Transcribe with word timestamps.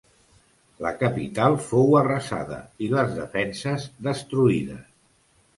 La 0.85 0.91
capital 1.01 1.57
fou 1.67 1.93
arrasada 2.01 2.59
i 2.87 2.89
les 2.97 3.15
defenses 3.21 3.89
destruïdes. 4.09 4.85